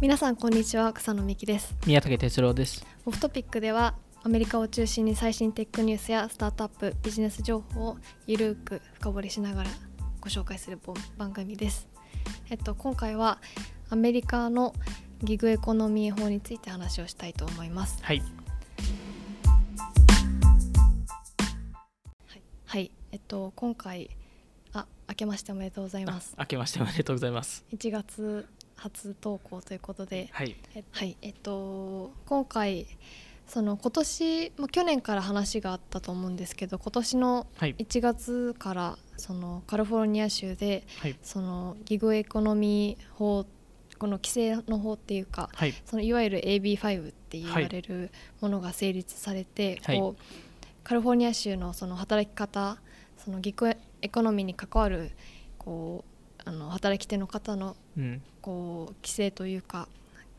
[0.00, 1.76] 皆さんこんにちは草野美希です。
[1.86, 2.86] 宮武哲郎です。
[3.04, 9.70] オフトピックではアメリカを中心に最新テックニュースやスタートアップビジネス情報をゆるく深掘りしながら
[10.22, 10.78] ご紹介する
[11.18, 11.86] 番組です。
[12.48, 13.42] えっと今回は
[13.90, 14.74] アメリカの
[15.22, 17.98] ギグエコノミー法について話をしたいと思います。
[18.00, 18.20] はい。
[18.20, 18.24] は
[22.36, 24.16] い、はい、えっと今回
[24.72, 26.34] あ明けましておめでとうございます。
[26.38, 27.66] 明けましておめでとうございます。
[27.70, 28.48] 1月
[28.80, 32.86] 初投稿ということで、はい、えはいえっと今回
[33.46, 43.44] その今年も去年から話があったと思うんですけど今年の1月からそのカリフォルニア州で、はい、そのギグエコノミー法
[43.98, 50.22] この規制の法っていうか、はい、そのいわゆる AB5 って言われるものが成立されて、はい、こう
[50.84, 52.78] カリフォルニア州のその働き方
[53.18, 55.10] そのギグエコノミーに関わる
[55.58, 56.09] こう
[56.44, 57.76] あの働き手の方の
[58.40, 59.88] こう規制というか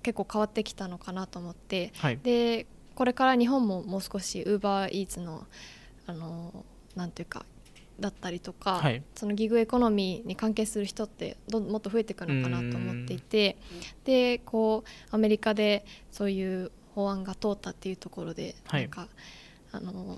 [0.04, 5.46] 結構変わってきたのかなと思って、はい、でこれから日本ももう少しウーバーイーツの
[6.08, 7.46] あのなんていうか
[8.00, 13.58] だったりとか、はい、そのギグエコノミーに関係する人ってどもっと増えていくのかなと思っていて
[14.04, 19.08] でこうアメリカでそういう法案が通ったっていうところで、はい、なんか
[19.72, 20.18] あの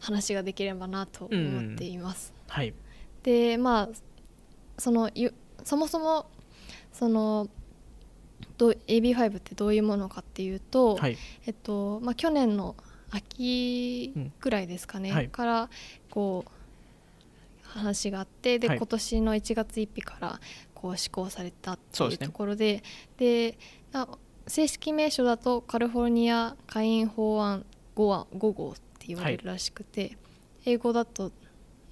[0.00, 2.32] 話ができればなと思っています。
[2.48, 2.74] はい、
[3.22, 3.88] でまあ
[4.80, 5.10] その
[5.62, 6.26] そもそも
[6.92, 7.48] その
[8.58, 12.74] AB5 ってどういうものかっていうと、はい、えっとまあ、去年の
[13.10, 15.16] 秋ぐらいですかね、うん。
[15.16, 15.70] はい、から
[16.10, 20.40] こう話があってで、はい、今年の1月1日から
[20.74, 22.82] こう施行されたっていうところで
[23.18, 23.58] で、
[23.92, 24.06] ね、
[24.46, 27.64] 正式名称だとカリフォルニア下院法案
[27.96, 30.16] 5, 5号って言われるらしくて、
[30.64, 31.32] 英語だと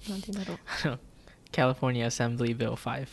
[0.07, 0.51] 何て言うんだ
[0.85, 0.99] ろう
[1.51, 3.07] California Assembly Bill 5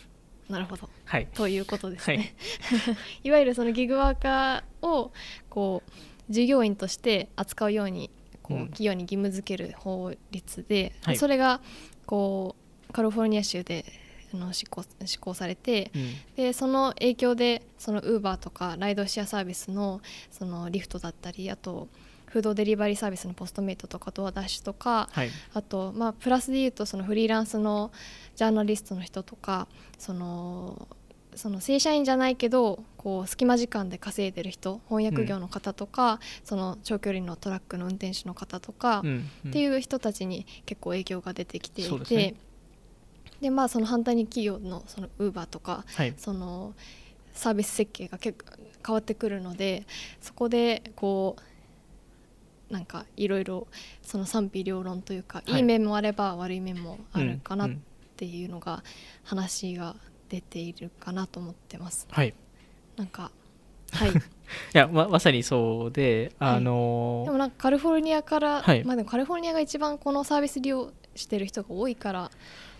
[0.48, 2.96] なるほど、はい、ということですね、はい、
[3.28, 5.12] いわゆるそのギグワーカーを
[5.48, 5.92] こう
[6.30, 8.10] 従業員として扱うように
[8.42, 11.60] こう企業に義務付ける法律で、うん、それが
[12.06, 12.54] こ
[12.88, 13.84] うカリフォルニア州で
[14.32, 20.00] あの施行施行されて、うん、でその影響でそのウーバーとかライドシェアサービスの
[20.30, 21.88] そのリフトだったりあと
[22.26, 27.92] フードデリバリーサービスのポストメイトとかドアダッシュとか、はい、あと、まあ、プラスで言うとそのフリーランスの
[28.34, 30.88] ジャーナリストの人とかその
[31.34, 39.08] その正社員じゃないけどこう隙間時間で稼いでる人翻訳業の方とか、うん、その長距離のトラックの運転手の方とか、うん
[39.44, 42.36] うん、っていう人たちに結構影響が出てきていてで、
[43.42, 46.74] ね、まあその反対に企業のそのウーバーとか、はい、その
[47.34, 48.56] サービス設計が結構
[48.86, 49.86] 変わってくるので
[50.20, 51.42] そこでこう
[52.70, 53.66] なんかいろいろ
[54.02, 57.70] その賛否両論というか、はい、いい面もあれば悪い面もあるかなっ
[58.16, 58.82] ていうのが
[59.24, 59.94] 話が
[60.28, 62.06] 出ているかなと思ってます。
[62.10, 62.34] はい、
[62.96, 63.30] なんか
[63.92, 64.10] はい。
[64.10, 64.12] い
[64.72, 72.30] やままさにそうで、あのーはい、でもなんかカリフォルニアから、はい、まあでもカリフォルニアが一番このサービス利用してる人が多いから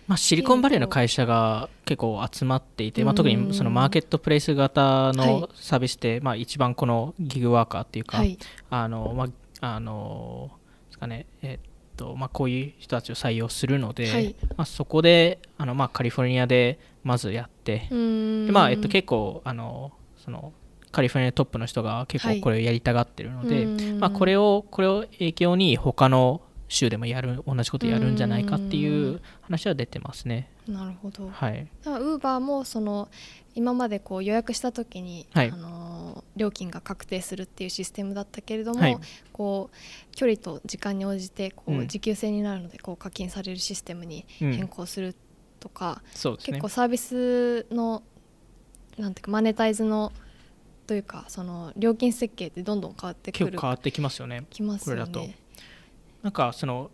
[0.07, 8.23] まあ、シリコンバレーの会社が結構集まっていて、まあ、特にそのマーケットプレイス型のサービスで、まあ、一番このギグワーカーっていうか、
[8.71, 9.29] あのまあ、
[9.61, 10.51] あの
[10.87, 11.59] ですかね、えっ
[11.97, 20.53] とまあ、こういう人たちを採用するので、はい、まあ、そこであの、まあ、カリフォルニアでまずやってで、まあえっと、結構あのその
[20.93, 30.51] カリフォルニアトップの人が結構これをやりたがってるので、はい、まあ、これをこれを影響に他の州でもやる同じことやるんじゃないかっていう話は出てますね。
[30.67, 31.29] なるほど。
[31.29, 31.69] はい。
[31.85, 33.09] ウーバーもその
[33.57, 38.99] 今までこう予約した時に、はい、あの料金が確定するっていうシステムだったけれども、はい、
[39.33, 45.17] こう距離と時間に応じてこう時給制になるのでこう課金されるシステムに変更する
[45.59, 48.03] とか、うんね、結構サービスの
[48.99, 50.13] なんていうかマネタイズの
[50.87, 54.45] というかその料金設計ってどんどん変わってくる結構変わってきますよね。
[54.51, 55.37] きますよね。
[56.23, 56.91] なんかその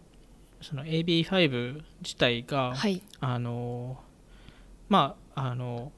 [0.61, 3.99] その AB5 自体が、はい、あの
[4.89, 5.91] まああの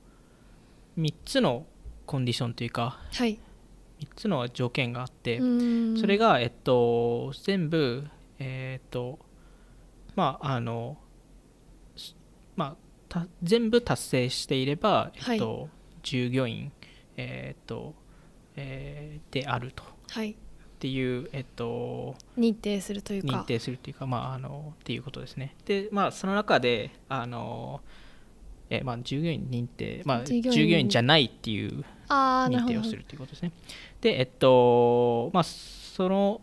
[0.99, 1.67] 3つの
[2.07, 3.39] コンディションというか、はい、
[4.01, 5.41] 3つの条件があって
[5.99, 8.07] それが、えっと、全部、
[8.39, 9.19] えっと
[10.15, 10.99] まああの
[12.57, 12.77] ま
[13.13, 15.71] あ、全部達成していれば、えっと、はい、
[16.03, 16.73] 従業員、
[17.17, 17.95] えっと
[18.57, 19.83] えー、であると。
[20.11, 20.33] はい。
[20.33, 20.37] っ
[20.79, 23.39] ていう、えっと、認定するというか。
[23.39, 25.57] 認定するというか、まあ、あのっていうことですね。
[25.65, 27.81] で、まあ、その中であの、
[28.71, 33.53] えまあ、従業員認定、まあ、従業員じゃないっていう認定をするということですね。
[34.01, 36.41] でえっとまあその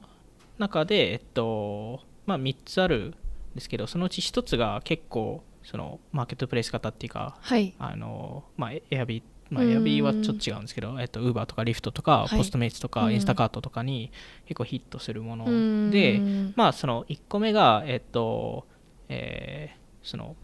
[0.58, 14.10] 中でえっとまあ3つあるんですけどそのうち1つが結構そのマーケットプレイス型っていうか、はい、あのまあ、エアビまあ、エアビーはちょっと違うんですけど、えっと、ウーバーとかリフトとか、ポストメイツとか、インスタカートとかに
[14.46, 16.22] 結構ヒットするもので、
[16.56, 18.66] まあその1個目がえっと
[19.10, 20.38] えー、その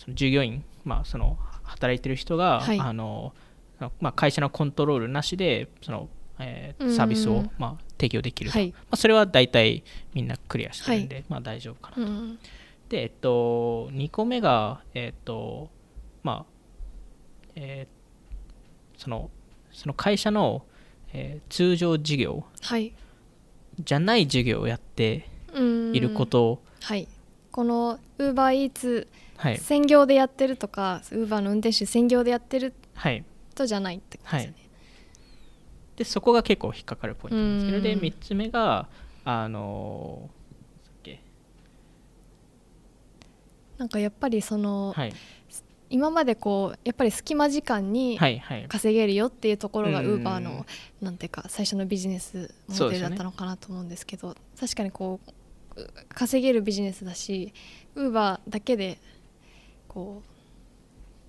[0.00, 3.34] その従業員、まあ、その働いてる人が、はい、あの
[4.00, 6.08] まあ、会社のコントロールなしでその、
[6.38, 12.12] えー、サービスを、まあ、提供できると、はい、まあ、それは大体みんなクリアしてるんで、はい、まあ、大丈夫かなと。
[12.90, 15.70] で、えっと、2個目が、えっと
[16.22, 16.46] まあ
[17.54, 19.30] えー、その
[19.72, 20.64] その会社の、
[21.12, 22.44] えー、通常事業、
[23.78, 27.08] じゃない事業をやっていることはい
[27.52, 29.08] このウーバーイーツ
[29.58, 32.74] 専業でやってるとかウーバーの運転手専業でやってる
[33.54, 34.70] とじゃないってことですね、はい、
[35.96, 37.82] でそこが結構引っかかるポイントなんですけど。
[37.82, 38.88] で3つ目が
[39.24, 40.30] あの
[43.80, 45.12] なんかやっぱりその、はい、
[45.88, 48.20] 今までこうやっぱり隙間時間に
[48.68, 50.66] 稼げるよっていうところがウーバーの
[51.00, 55.30] なんていうか最初のビジネスモデルだったのかなと思うんですけど確かにこう
[56.08, 57.52] 稼げるビジネスだし
[57.94, 58.98] ウーバーだけで
[59.88, 60.22] こ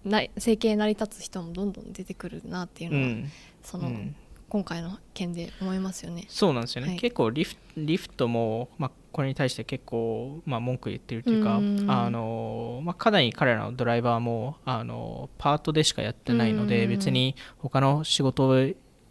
[0.06, 3.32] うな生計成り立つ人もどんどん出てくるなっていうのは、うん、
[3.64, 4.16] その、うん、
[4.50, 6.26] 今回の件で思いますよね。
[6.28, 18.54] そうなんですよね、はい、結構リフリフトも、まあ、これに対して結構、まあ、文句言ってるというか、あのまあ、かなり彼らのドライバーもあのパートでしかやってないので、別に他の仕事を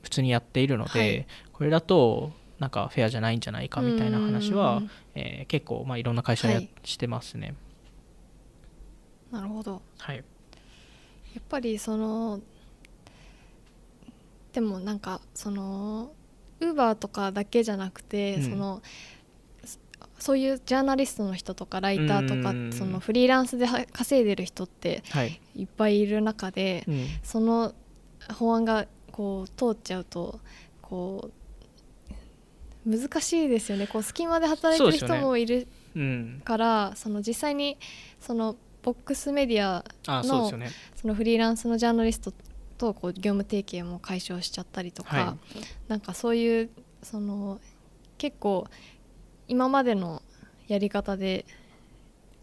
[0.03, 4.83] 普通にやっているので、はい、これだとなんかフェアじゃないんじゃないかみたいな話は、
[5.15, 7.55] えー、結構、まあ、いろんな会社や、はい、してますね。
[9.31, 10.23] なるほど、はい、や
[11.39, 12.41] っぱりその
[14.53, 16.11] でもなんかその
[16.59, 18.83] ウーバーとかだけじゃなくて、うん、その
[20.19, 25.03] そういうジャーナリストの人とかライターとかそのフリーランスで稼いでる人って
[25.57, 25.65] い。
[25.65, 27.75] っぱいいる中で、はいうん、その
[28.35, 30.41] 法案がこう通っちゃうと
[30.83, 31.40] こう
[32.87, 33.87] 難しいですよね。
[33.87, 35.67] こう隙間で働いてる人もいる
[36.45, 37.79] から、そ、ねうん、の実際に
[38.21, 39.85] そのボックスメディア
[40.23, 40.71] のそ、ね,、
[41.05, 42.33] のフリーランスのジャーナリスト
[42.79, 46.71] とこう業務提携も解消しちゃったりとか、はい、なんかそういう
[47.03, 47.61] その
[48.17, 48.67] 結構
[49.49, 50.23] 今までの
[50.67, 51.45] やり方で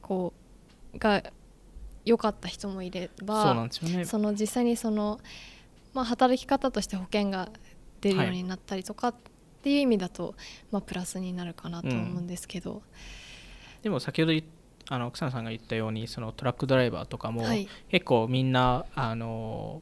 [0.02, 0.34] こ
[0.94, 1.24] うが
[2.06, 5.20] 良かった人もいればそ、ね,、の実際にその、
[5.94, 7.50] まあ、働き方として保険が
[8.02, 10.36] 出るようになったりとか、はいっていう意味だと、
[10.72, 12.82] まあ、プラスになるかなと思うんですけど、うん、
[13.84, 14.34] でも先ほど
[14.90, 19.82] あの草野さんが言ったようにそのトラックドライバーとかも、はい、結構みんなあの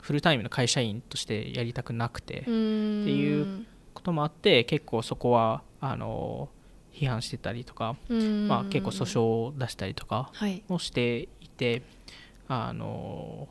[0.00, 6.48] フルタイムの会社員としてやりたくなくてっていうこともあって結構そこはあの
[6.92, 7.96] 批判してたりとか、
[8.48, 10.32] まあ、結構訴訟を出したりとか
[10.68, 11.82] もしていて、はい、
[12.68, 13.48] あの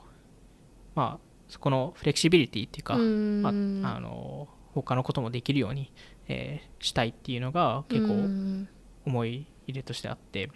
[0.95, 5.91] まあそこのフレキシビリティっていうか、まあ、あの他のこともできるように、
[6.27, 8.67] えー、したいっていうのが結構
[9.05, 10.49] 思い入れとしてあって。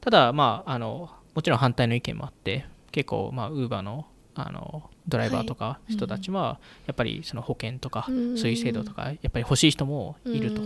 [0.00, 8.14] ただまああのもちろん反対の意見もあって結構まあウーバーのあのドライバーとか人たちはやっぱりその保険とかそう
[8.50, 10.62] いう制度とかやっぱり欲しい人もいると。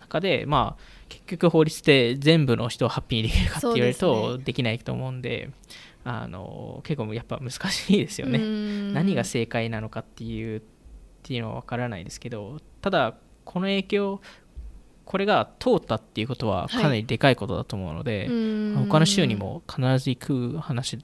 [0.00, 5.50] 中でまあ結局法律で全部の人をハッピーにできるかって言われるとできないと思うんで
[6.04, 8.38] あの結構やっぱ難しいですよね。
[8.92, 10.62] 何が正解なのかっていう
[11.24, 13.16] っていうのは分からないですけどただ
[13.46, 14.20] この影響
[15.06, 18.26] これが通ったっていうことはかなりでかいことだと思うので、
[18.74, 20.98] はい、他の州にも必ず行く話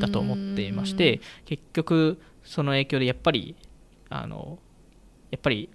[0.00, 3.56] だと思っていまして結局その影響でやっぱり
[4.10, 4.58] あの
[5.30, 5.70] やっぱり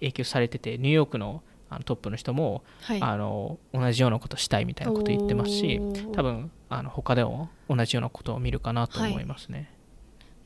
[0.00, 1.42] 影響されててニューヨークの
[1.72, 5.80] あのトップの人も、はい、あの同じようなことしたいみたいなこと言ってますし
[6.12, 9.70] 多分あの他でも同じようなことを見るかなと思いますね。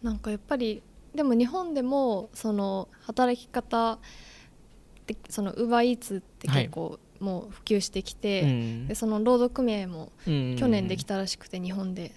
[0.02, 0.82] はい、なんかやっぱり
[1.14, 3.98] でも日本でもその働き方
[5.06, 12.12] でそのウーバーイーツって結構もう普及してきて、はい、でその労働組合も去年できたらしくて日本で。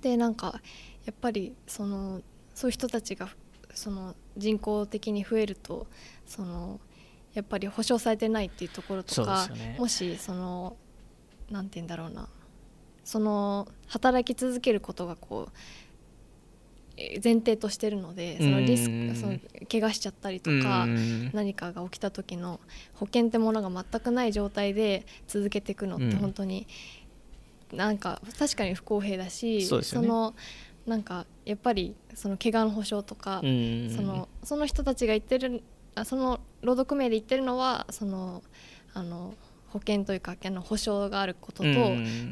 [0.00, 0.60] でなんか
[1.04, 2.22] やっぱりその
[2.54, 3.28] そういう人たちが
[3.72, 5.86] その人口的に増えると
[6.26, 6.80] その
[7.34, 10.76] やっぱり保障されてないっていうところとか、ね、もしその
[11.50, 12.28] なんて言うんだろうな。
[13.04, 15.52] その働き続けることがこう
[17.22, 19.38] 前提としてるのでそのリスクその
[19.70, 20.86] 怪我しちゃったりとか
[21.32, 22.60] 何かが起きた時の
[22.94, 26.66] 保険ってものが全くない状態で続けていくのって本当に
[27.72, 30.34] なんか確かに不公平だしそ、ね,、の
[30.86, 33.46] なんかやっぱりその怪我の保障とかそ
[34.02, 35.62] のその人たちが言ってる
[35.94, 38.42] あその労働組合で言ってるのはその
[38.94, 39.34] あの
[39.68, 41.68] 保険というかの保障があることと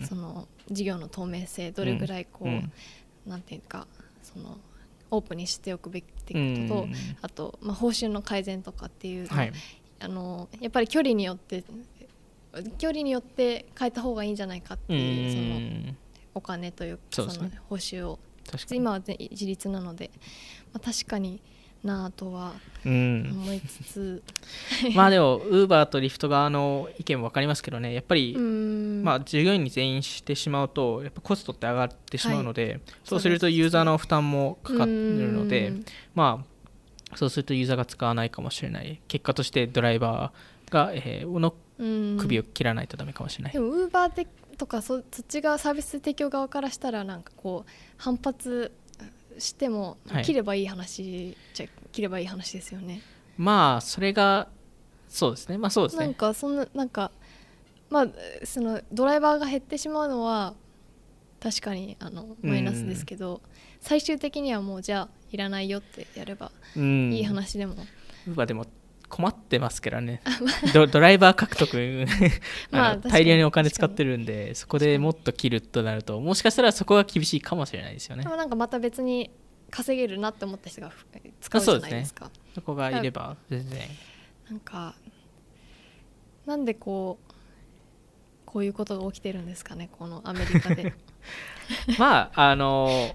[0.07, 3.87] その事業の透明性どれぐらいこう、なんていうか
[4.33, 4.59] その
[5.11, 6.89] オープンにしておくべきっていうことと、
[7.23, 9.53] あと、まあ、報酬の改善とかっていう、はい、
[9.99, 11.65] あのやっぱり距離によって
[12.79, 15.97] 距離によって変えた方がいいんじゃないかっていうその
[16.35, 18.19] お金というかその報酬を。
[18.73, 20.11] 今は自立なので、
[20.73, 21.41] まあ、確かに
[21.85, 22.53] なとは
[22.85, 24.23] 思いつつ、
[24.85, 27.95] うん、まあでもウーバーとリフト側の意見も分かりますけどね。
[27.95, 35.73] やっぱりまあ従業員に全員してしまうとやっぱコストって上がってしまうので、はい、そうするとユーザーの負担もかかるので
[36.15, 39.01] まあそうするとユーザーが使わないかもしれない。
[39.09, 41.55] 結果としてドライバーが、えー、の
[42.19, 43.53] 首を切らないとダメかもしれない。
[43.53, 48.73] でもウーバーとかそそっち側サービス提供側からしたらなんかこう反発
[49.41, 53.03] しても切ればいい話じゃ切ればいい話ですよね。
[53.37, 54.49] まあそれが
[55.09, 56.05] そうですねまあそうですね。
[56.05, 57.11] なんかそんななんか
[57.89, 58.09] まあ
[58.45, 60.55] そのドライバーが減ってしまうのは
[61.41, 63.41] 確かにあのマイナスですけど、
[63.81, 67.77] 最終的にはもうじゃあいらないよってやればいい話でも。
[68.27, 68.67] まあでも
[69.11, 70.23] 困ってますけどね。
[70.73, 72.07] ドライバー獲得。
[72.71, 78.23] まあ、大量にお金使ってるんでそこでもっと切るとなるともしかしたらそこが厳しいかもしれないですよね。
[78.23, 79.31] でもなんかまた別に
[79.71, 80.93] 稼げるなって思った人が
[81.41, 82.31] 使うじゃないですか。
[82.55, 83.81] そ、ね,、こがいれば全然。
[84.49, 84.95] なんか
[86.47, 87.33] なんでこう
[88.47, 90.95] こういうことが起きてるんですかねこのアメリカで。
[91.99, 93.15] まああの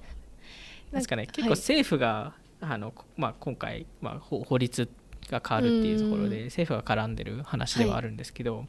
[0.91, 1.27] ですかね。
[1.27, 4.89] 結構政府が、はい、あのまあ、今回、まあ、法律
[5.29, 8.67] が変わるっていうところで政府が絡んでる話ではあるんですけど、はい、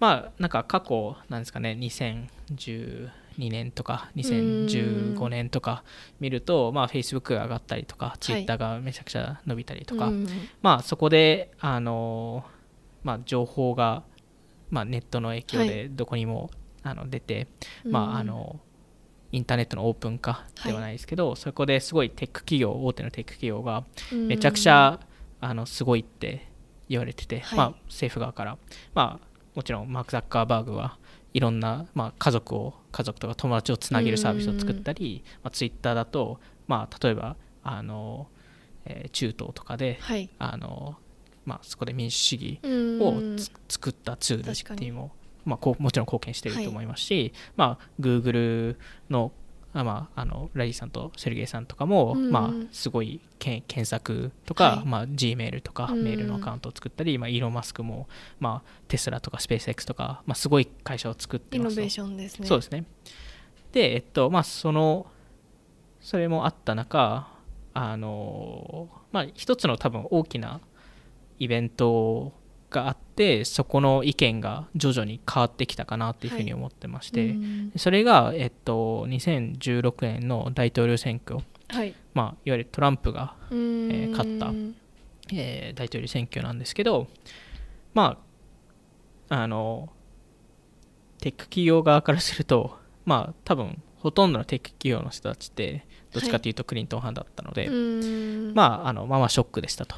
[0.00, 3.08] まあなんか過去なんですかね2012
[3.38, 5.84] 年とか2015年とか
[6.18, 10.14] 見るとまあ Facebook が上がったりとか Twitter がめちゃくちゃ伸びたりとか、はい、
[10.62, 12.44] まあそこであの
[13.02, 14.02] まあ情報が
[14.70, 16.50] まあネットの影響でどこにも
[16.82, 17.46] あの出て、
[17.84, 18.58] まああの
[19.32, 24.98] インターネットのオープン化ではないですけど、はい、そこですごいテック企業大手のテック企業がめちゃくちゃ
[25.40, 26.50] あのすごいって
[26.88, 28.58] 言われてて、はい、まあ、政府側から、
[28.94, 30.98] まあ、もちろんマーク・ザッカーバーグは
[31.32, 38.28] いろんな、まあ、家族を家族とか友達をつなげるサービスを作ったり、まあ、ツイッターだと、まあ、例えばあの、
[38.84, 40.96] えー、中東とかで、はい、あの
[41.44, 42.60] まあ、そこで民主主義
[43.00, 43.14] を
[43.68, 45.12] 作ったツールっていうのも、
[45.44, 48.76] まあ、こうもちろん貢献していると思いますし、はい、まあ、Google
[49.08, 49.39] のあ
[49.72, 54.86] まあ、あのラリーさんとセルゲイさんとかも、うん、まあ、すごいけ検索とか、はい。
[54.86, 58.08] まあ、G メールとかメールのアカウントを作ったり、まあ、イーロン・マスクも、
[58.40, 62.46] まあ、テスラとかスペース X とか、まあ、すごい会社を作ってますイノベーションですね。
[62.48, 62.84] そうですね。
[63.72, 65.06] でえっとまあその
[66.00, 67.28] それもあった中
[67.72, 70.60] あのまあ一つの多分大きな
[71.38, 72.32] イベント
[72.70, 77.34] があってそこの意見が徐々に変わってきたかなっていうふうに思ってまして、は
[77.74, 81.94] い、それが、えっと、2016年の大統領選挙、はい。
[82.14, 84.52] まあ、いわゆるトランプが、えー、勝った、
[85.32, 87.08] えー、大統領選挙なんですけど
[87.94, 88.18] ま
[89.28, 89.90] ああの
[91.20, 99.96] テック企業側からするとまあ多分ほとんどのテック企業の人たちってどっちかというとクリントン派だったので、はい、まああのまあまあショックでしたと。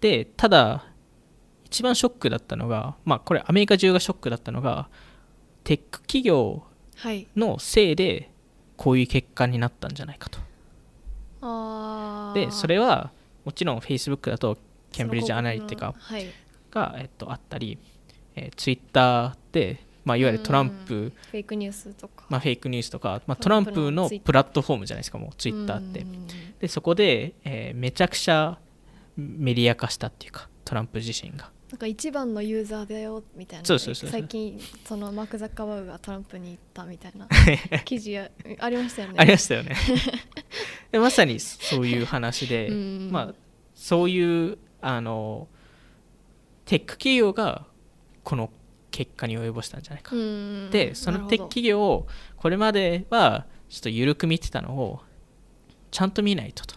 [0.00, 0.86] でただ
[1.66, 4.88] 一番ショックだったのが、まあ、これアメリカ中がショックだったのが
[5.64, 6.62] テック企業
[7.36, 8.30] のせいで
[8.76, 10.38] こういう結果になったんじゃないかと。
[11.40, 13.10] はい、でそれは
[13.44, 14.56] もちろん Facebook だと
[14.92, 15.94] ケンブリッジ・アナリティカ
[16.70, 17.78] が、えっと、あったり、
[18.36, 26.06] えー、Twitter で、まあ、いわゆるトランプ、フェイクニュースとか、まあ、フェイクニュースとか、まあ、トランプのプラットフォームじゃないですかもう Twitter って。
[26.60, 28.58] でそこで、えー、めちゃくちゃ
[29.16, 33.78] メディア化したっていうかトランプ自身がなんか一番のユーザーだよみたいな。
[33.78, 37.26] 最近そのマーク・ザッカーバーグがトランプに行ったみたいな
[37.84, 38.30] 記事あ
[38.70, 39.14] りましたよね。
[39.18, 39.74] ありましたよね。
[40.92, 42.70] まさにそういう話で、
[43.10, 43.34] まあ、
[43.74, 45.48] そういうあの
[46.66, 47.66] テック企業が
[48.22, 48.50] この
[48.92, 50.14] 結果に及ぼしたんじゃないか。
[50.70, 52.06] でそのテック企業を
[52.36, 55.00] これまではちょっと緩く見てたのを
[55.90, 56.76] ちゃんと見ないとと。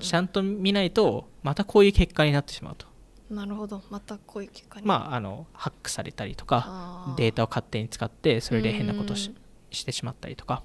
[0.00, 2.86] ちゃんと見ないとまたこういう結果になってしまうと
[3.30, 3.82] なるほど。
[3.90, 4.86] またこういう結果に。
[4.86, 9.34] まああのハックされたりとかデータを勝手に使ってそれで変なことし
[9.70, 10.62] してしまったりとか。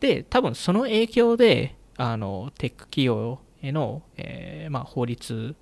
[0.00, 5.54] で多分その影響であのテック企業への、えーまあ、法律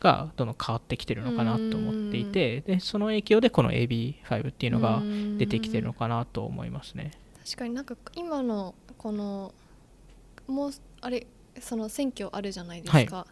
[0.00, 5.00] がどんどん変わってきてるのかなと思っていてでその影響でこの AB5 っていうのが
[5.38, 7.12] 出てきてるのかなと思いますね。
[7.44, 9.54] 確かになんか今のこの
[10.46, 10.70] もう
[11.00, 11.26] あれ
[11.60, 13.26] その選挙あるじゃないですか、は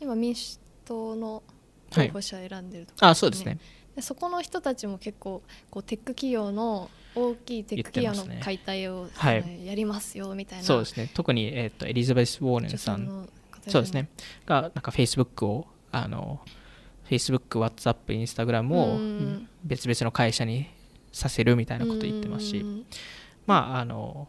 [0.00, 1.42] い、今民主党の
[1.94, 3.06] 候補者選んでるとか、ね。
[3.06, 3.58] はい、あそうですね。
[3.96, 10.64] でそこの人たちも結構こうテック企業の大きいテック企業の解体を、はい、やりますよみたいな。
[10.64, 11.10] そうですね。
[11.14, 13.28] 特に、えーと、エリザベス・ウォーネンさん
[13.68, 14.08] そうですね。
[14.46, 16.40] がなんかフェイスブックをあの
[17.04, 20.68] フェイスブック、WhatsApp、Instagram を別々の会社に
[21.12, 22.64] させるみたいなこと言ってますし。
[23.46, 24.28] まああの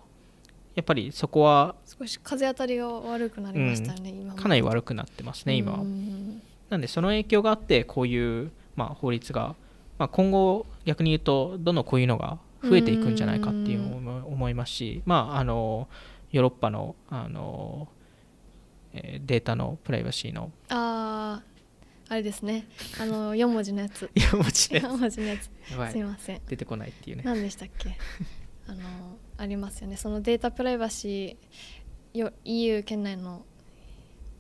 [0.76, 5.80] やっぱりそこは少し風当たりが悪くなりましたね、うん、かなり悪くなってますね今は
[6.70, 9.56] なんでその影響があってこういう、まあ、法律が、
[9.98, 13.96] まあ、今後逆に言うとどんどんこういうのが増えていくんじゃないかっていう
[14.26, 15.88] 思いますしまああの
[16.32, 17.88] ヨーロッパのあの、
[18.94, 21.42] えー、データのプライバシーのあ
[22.08, 22.68] あれですね。
[23.02, 24.12] あの4文字のやつ。
[24.14, 25.20] 4文字のやつ。
[25.20, 25.92] やつ。
[25.92, 26.42] すいません。
[26.48, 27.24] 出てこないっていうね。
[27.26, 27.98] 何でしたっけ？
[28.68, 29.98] あのありますよね。
[29.98, 33.46] そのデータプライバシーよ EU 圏内の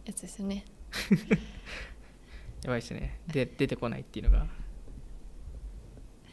[0.05, 0.63] やつですよね
[2.63, 3.19] やばいですね。
[3.27, 4.45] で出てこないっていうのが。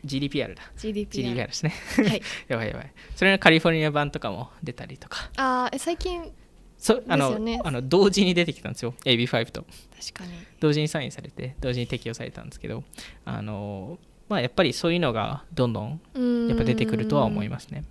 [0.05, 0.62] GDPR だ。
[0.76, 1.73] GDPR, GDPR ですね。
[1.97, 2.23] はい。
[2.49, 2.93] やばいやばい。
[3.14, 5.31] それのカリフォルニア版とかも出たりとか。
[5.37, 6.33] ああ最近
[6.76, 8.95] そあの、ね、あの同時に出てきたんですよ。
[9.05, 9.64] AB5 と。
[9.99, 10.33] 確かに。
[10.59, 12.83] 同時にサインされて同時に適用されたんですけど。
[13.25, 13.99] あの
[14.29, 16.00] まあやっぱりそういうのがどんどん
[16.49, 17.85] やっぱ出てくるとは思いますね。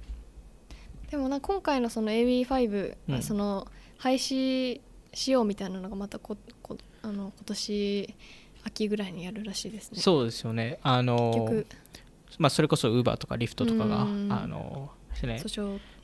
[1.09, 4.81] でもな今回のその AB5、うん、その廃止
[5.13, 6.60] しようみたいなのがまたここ
[7.03, 8.15] あの今年
[8.63, 9.99] 秋ぐらいにやるらしいですね。
[9.99, 10.79] そうですよね。
[10.83, 11.63] あの
[12.37, 14.91] まあそれこそウーバーとかリフトとかがあの
[15.23, 15.43] ね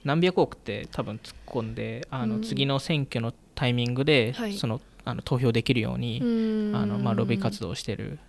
[0.04, 6.20] 何百億って多分突っ込んであの次の選挙のタイミングで、はい、そのあの投票できるように
[6.76, 8.20] あの、まあ、ロビー活動をしてる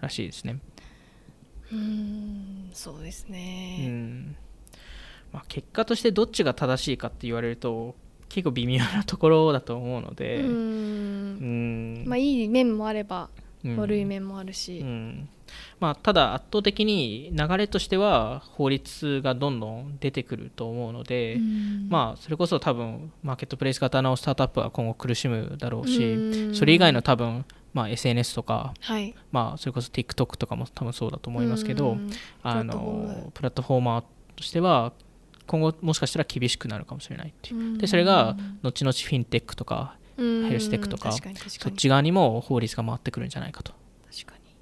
[0.00, 0.58] らしいですね。
[1.72, 2.70] うん。
[2.72, 4.36] そうですね、うん。
[5.32, 7.94] まあ、結果としてどっちが正しいかって言われると
[8.28, 12.04] 結構微妙なところだと思うのでうん。
[12.06, 13.28] まあいい面もあれば
[13.76, 15.28] 悪い面もあるし、うん、
[15.80, 31.96] まあ、ただ圧倒的に流れとしては法律がどんどん出てくると思うので、うん、まあ、それこそ多分マーケットプレイス型のスタートアップは今後苦しむだろうし、うん、それ以外の多分、まあ、SNS とか、はい、まあ、それこそ TikTok とかも多分そうだと思いますけど、
[32.42, 34.04] あのプラットフォーマー
[34.36, 34.92] としては
[35.46, 37.78] 今後もしかしたら厳しくなるかもしれないっていう。
[37.78, 43.72] でそれが後々フィンテックとかヘルステックとかそっち側にも法律が回ってくるんじゃないかと。
[44.10, 44.54] 確かに。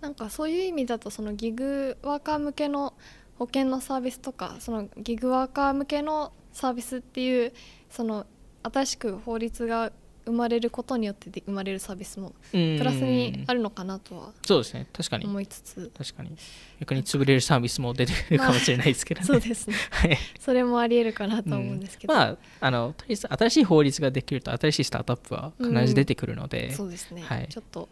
[0.00, 2.94] なんかそういう意味だとそのギグワーカー向けの
[3.38, 7.52] 保険のサービスとかそのギグワーカー向けのサービスっていう
[7.88, 8.26] その
[8.62, 9.92] 新しく法律が
[10.24, 14.86] 生まれることによって生まれるサービスもプラスにあるのかなとはそうですね。
[14.92, 15.26] 確かに。
[15.26, 15.90] 思いつつ。
[15.96, 16.36] 確かに。
[16.80, 19.26] 逆に潰れるサービスも出てくるかもしれないですけど、ね。
[19.28, 27.88] まあ、そうですね、 はい、それもありえるかなと思うんですけど、うん、まああのとりあえず新しい法律ができると新しいスタートアップは必ず出てくるので、うん、そうですね、はい、ちょっと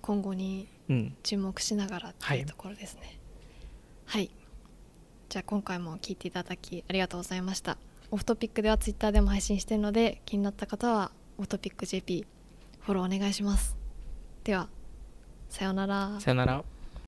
[0.00, 0.68] 今後に
[1.22, 3.18] 注目しながらっていうところですね、
[4.06, 4.30] はい、はい、
[5.28, 7.78] じゃあ今回も聞いていただきありがとうございました
[8.14, 12.24] オフトピックではツイッターでも配信しているので気になった方はオフトピック JP
[12.78, 13.76] フォローお願いします。
[14.44, 14.68] では
[15.48, 16.20] さようなら。
[16.20, 16.64] さようなら。